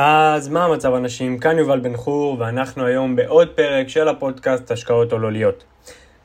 [0.00, 1.38] אז מה המצב אנשים?
[1.38, 5.64] כאן יובל בן חור ואנחנו היום בעוד פרק של הפודקאסט השקעות עולוליות.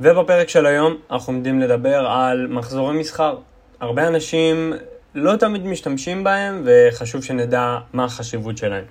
[0.00, 3.36] ובפרק של היום אנחנו עומדים לדבר על מחזורי מסחר.
[3.80, 4.72] הרבה אנשים
[5.14, 8.84] לא תמיד משתמשים בהם וחשוב שנדע מה החשיבות שלהם.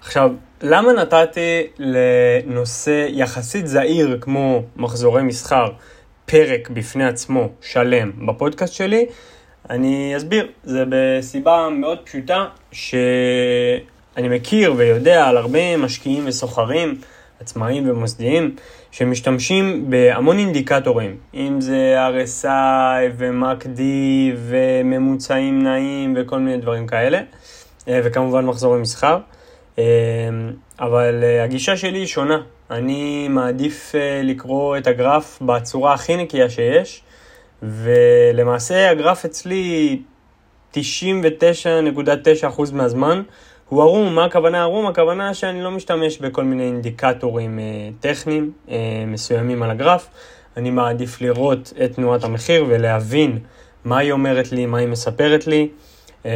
[0.00, 0.30] עכשיו,
[0.62, 5.66] למה נתתי לנושא יחסית זעיר כמו מחזורי מסחר
[6.26, 9.06] פרק בפני עצמו שלם בפודקאסט שלי?
[9.70, 12.46] אני אסביר, זה בסיבה מאוד פשוטה
[14.14, 17.00] שאני מכיר ויודע על הרבה משקיעים וסוחרים,
[17.40, 18.56] עצמאים ומוסדיים,
[18.90, 23.80] שמשתמשים בהמון אינדיקטורים, אם זה RSI ו-MACD
[24.36, 27.20] וממוצעים נעים וכל מיני דברים כאלה,
[27.88, 29.18] אה, וכמובן מחזורי מסחר.
[29.78, 29.84] אה,
[30.80, 32.42] אבל אה, הגישה שלי היא שונה.
[32.70, 37.02] אני מעדיף לקרוא את הגרף בצורה הכי נקייה שיש,
[37.62, 39.98] ולמעשה הגרף אצלי
[40.74, 40.78] 99.9%
[42.72, 43.22] מהזמן
[43.70, 44.14] הוא ערום.
[44.14, 44.86] מה הכוונה ערום?
[44.86, 47.64] הכוונה שאני לא משתמש בכל מיני אינדיקטורים אה,
[48.00, 50.08] טכניים אה, מסוימים על הגרף.
[50.56, 53.38] אני מעדיף לראות את תנועת המחיר ולהבין
[53.84, 55.68] מה היא אומרת לי, מה היא מספרת לי,
[56.26, 56.30] אה,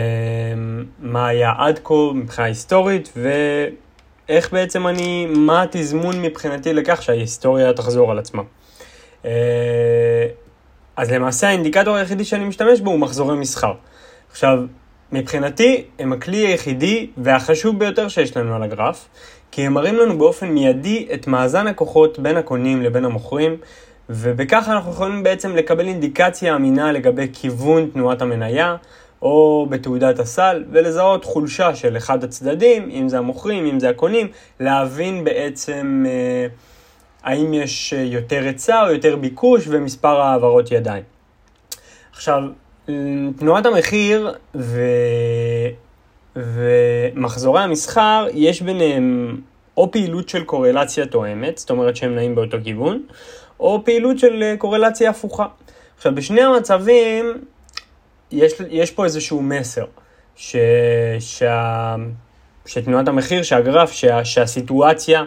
[0.99, 8.11] מה היה עד כה מבחינה היסטורית ואיך בעצם אני, מה התזמון מבחינתי לכך שההיסטוריה תחזור
[8.11, 8.43] על עצמה.
[9.25, 10.27] אה,
[10.97, 13.73] אז למעשה האינדיקטור היחידי שאני משתמש בו הוא מחזורי מסחר.
[14.31, 14.59] עכשיו,
[15.13, 19.09] מבחינתי הם הכלי היחידי והחשוב ביותר שיש לנו על הגרף,
[19.51, 23.57] כי הם מראים לנו באופן מיידי את מאזן הכוחות בין הקונים לבין המוכרים,
[24.11, 28.77] ובכך אנחנו יכולים בעצם לקבל אינדיקציה אמינה לגבי כיוון תנועת המניה,
[29.23, 34.29] או בתעודת הסל, ולזהות חולשה של אחד הצדדים, אם זה המוכרים, אם זה הקונים,
[34.61, 36.47] להבין בעצם אה,
[37.23, 41.03] האם יש יותר היצע או יותר ביקוש ומספר העברות ידיים.
[42.13, 42.43] עכשיו,
[43.37, 44.81] תנועת המחיר ו...
[46.37, 49.37] ומחזורי המסחר, יש ביניהם
[49.77, 53.03] או פעילות של קורלציה תואמת, זאת אומרת שהם נעים באותו כיוון,
[53.61, 55.47] או פעילות של אה, קורלציה הפוכה.
[55.97, 57.45] עכשיו, בשני המצבים
[58.31, 59.85] יש, יש פה איזשהו מסר,
[60.37, 60.57] ש,
[61.21, 61.97] שה,
[62.67, 65.25] שתנועת המחיר, שהגרף, שה, שהסיטואציה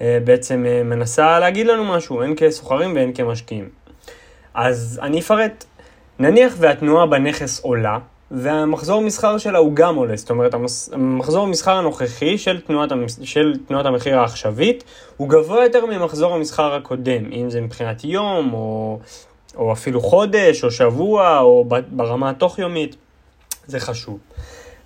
[0.00, 3.68] אה, בעצם אה, מנסה להגיד לנו משהו, הן כסוחרים והן כמשקיעים.
[4.54, 5.64] אז אני אפרט.
[6.18, 7.98] נניח והתנועה בנכס עולה,
[8.30, 10.54] והמחזור מסחר שלה הוא גם עולה, זאת אומרת
[10.92, 13.18] המחזור המסחר הנוכחי של תנועת, המס...
[13.22, 14.84] של תנועת המחיר העכשווית
[15.16, 18.98] הוא גבוה יותר ממחזור המסחר הקודם, אם זה מבחינת יום או,
[19.56, 22.96] או אפילו חודש או שבוע או ברמה התוך-יומית,
[23.66, 24.18] זה חשוב.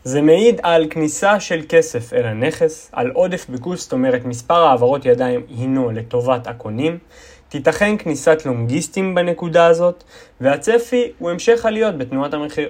[0.04, 5.04] זה מעיד על כניסה של כסף אל הנכס, על עודף ביקוש, זאת אומרת מספר העברות
[5.04, 6.98] ידיים הינו לטובת הקונים,
[7.50, 10.04] תיתכן כניסת לונגיסטים בנקודה הזאת,
[10.40, 12.68] והצפי הוא המשך עליות בתנועת המחיר.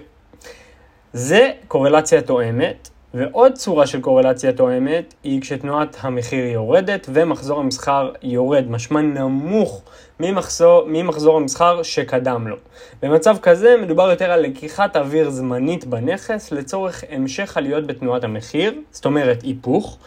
[1.12, 8.70] זה קורלציה תואמת, ועוד צורה של קורלציה תואמת היא כשתנועת המחיר יורדת ומחזור המסחר יורד,
[8.70, 9.82] משמע נמוך
[10.20, 12.56] ממחזור, ממחזור המסחר שקדם לו.
[13.02, 19.04] במצב כזה מדובר יותר על לקיחת אוויר זמנית בנכס לצורך המשך עליות בתנועת המחיר, זאת
[19.04, 19.98] אומרת היפוך.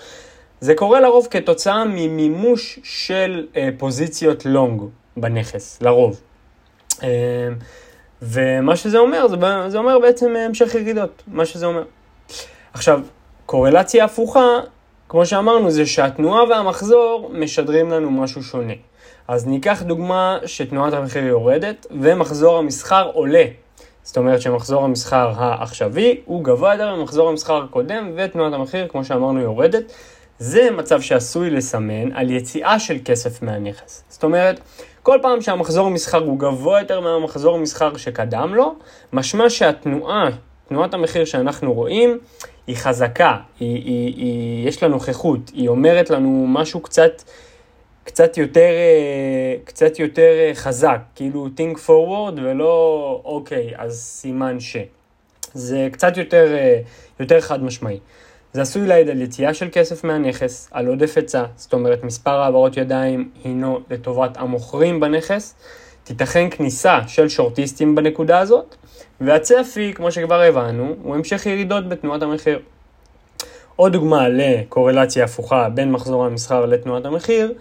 [0.64, 4.82] זה קורה לרוב כתוצאה ממימוש של אה, פוזיציות לונג
[5.18, 6.22] בנכס, לרוב.
[7.04, 7.10] אה,
[8.22, 9.36] ומה שזה אומר, זה,
[9.68, 11.84] זה אומר בעצם המשך ירידות, מה שזה אומר.
[12.74, 13.00] עכשיו,
[13.46, 14.60] קורלציה הפוכה,
[15.10, 18.74] כמו שאמרנו, זה שהתנועה והמחזור משדרים לנו משהו שונה.
[19.28, 23.46] אז ניקח דוגמה שתנועת המחיר יורדת ומחזור המסחר עולה.
[24.04, 29.40] זאת אומרת שמחזור המסחר העכשווי הוא גבוה יותר ממחזור המסחר הקודם ותנועת המחיר, כמו שאמרנו,
[29.40, 29.84] יורדת.
[30.40, 34.04] זה מצב שעשוי לסמן על יציאה של כסף מהנכס.
[34.10, 34.60] זאת אומרת,
[35.04, 38.76] כל פעם שהמחזור המסחר הוא גבוה יותר מהמחזור המסחר שקדם לו,
[39.14, 40.30] משמע שהתנועה,
[40.68, 42.20] תנועת המחיר שאנחנו רואים,
[42.68, 47.24] היא חזקה, היא, היא, היא, יש לה נוכחות, היא אומרת לנו משהו קצת,
[48.04, 54.78] קצת יותר, אה, קצת יותר אה, חזק, כאילו think forward ולא אוקיי, אז סימן ש.
[55.54, 56.80] זה קצת יותר, אה,
[57.20, 58.00] יותר חד משמעי.
[58.54, 62.78] זה עשוי להעיד על יציאה של כסף מהנכס, על עודף היצע, זאת אומרת מספר העברות
[62.78, 65.56] ידיים הינו לטובת המוכרים בנכס,
[66.04, 68.76] תיתכן כניסה של שורטיסטים בנקודה הזאת,
[69.22, 72.60] והצפי, כמו שכבר הבנו, הוא המשך ירידות בתנועת המחיר.
[73.76, 77.54] עוד דוגמה לקורלציה הפוכה בין מחזור המסחר לתנועת המחיר,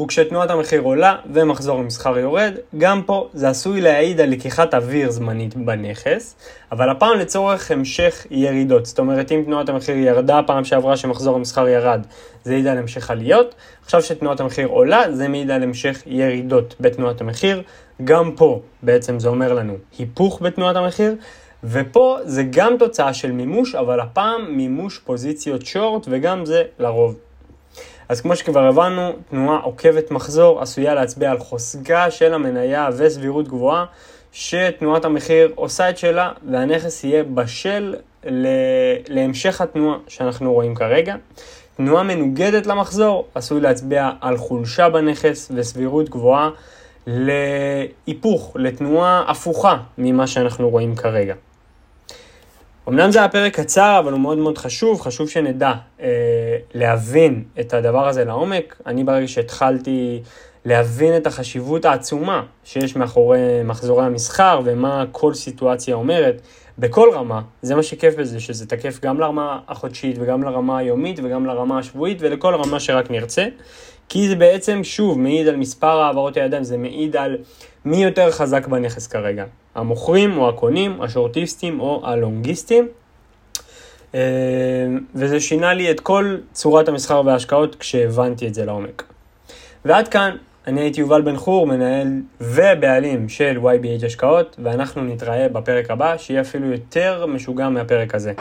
[0.00, 5.56] וכשתנועת המחיר עולה ומחזור המסחר יורד, גם פה זה עשוי להעיד על לקיחת אוויר זמנית
[5.56, 6.36] בנכס,
[6.72, 8.86] אבל הפעם לצורך המשך ירידות.
[8.86, 12.06] זאת אומרת, אם תנועת המחיר ירדה פעם שעברה שמחזור המסחר ירד,
[12.44, 13.54] זה העיד על המשך עליות.
[13.82, 17.62] עכשיו שתנועת המחיר עולה, זה מעיד על המשך ירידות בתנועת המחיר.
[18.04, 21.14] גם פה בעצם זה אומר לנו היפוך בתנועת המחיר,
[21.64, 27.29] ופה זה גם תוצאה של מימוש, אבל הפעם מימוש פוזיציות שורט, וגם זה לרוב.
[28.10, 33.84] אז כמו שכבר הבנו, תנועה עוקבת מחזור עשויה להצביע על חוסגה של המניה וסבירות גבוהה,
[34.32, 37.94] שתנועת המחיר עושה את שלה, והנכס יהיה בשל
[39.08, 41.16] להמשך התנועה שאנחנו רואים כרגע.
[41.76, 46.50] תנועה מנוגדת למחזור עשוי להצביע על חולשה בנכס וסבירות גבוהה
[47.06, 51.34] להיפוך, לתנועה הפוכה ממה שאנחנו רואים כרגע.
[52.88, 56.06] אמנם זה היה פרק קצר, אבל הוא מאוד מאוד חשוב, חשוב שנדע אה,
[56.74, 58.80] להבין את הדבר הזה לעומק.
[58.86, 60.22] אני ברגע שהתחלתי
[60.64, 66.40] להבין את החשיבות העצומה שיש מאחורי מחזורי המסחר ומה כל סיטואציה אומרת,
[66.78, 71.46] בכל רמה, זה מה שכיף בזה, שזה תקף גם לרמה החודשית וגם לרמה היומית וגם
[71.46, 73.46] לרמה השבועית ולכל רמה שרק נרצה.
[74.08, 77.36] כי זה בעצם, שוב, מעיד על מספר העברות הידיים, זה מעיד על
[77.84, 79.44] מי יותר חזק בנכס כרגע.
[79.74, 82.88] המוכרים או הקונים, השורטיסטים או הלונגיסטים.
[84.14, 84.20] אה,
[85.14, 89.02] וזה שינה לי את כל צורת המסחר וההשקעות כשהבנתי את זה לעומק.
[89.84, 90.36] ועד כאן,
[90.66, 92.08] אני הייתי יובל בן חור, מנהל
[92.40, 98.32] ובעלים של YBH השקעות, ואנחנו נתראה בפרק הבא, שיהיה אפילו יותר משוגע מהפרק הזה.